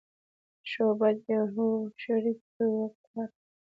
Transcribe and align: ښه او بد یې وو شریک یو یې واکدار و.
ښه 0.69 0.81
او 0.85 0.91
بد 0.99 1.17
یې 1.29 1.39
وو 1.53 1.67
شریک 2.01 2.39
یو 2.55 2.67
یې 2.71 2.71
واکدار 2.77 3.29
و. 3.31 3.35